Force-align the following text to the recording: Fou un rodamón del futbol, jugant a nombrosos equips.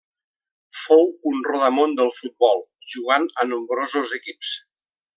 Fou 0.83 1.05
un 1.33 1.43
rodamón 1.49 1.95
del 2.01 2.11
futbol, 2.21 2.65
jugant 2.95 3.31
a 3.45 3.49
nombrosos 3.55 4.21
equips. 4.23 4.61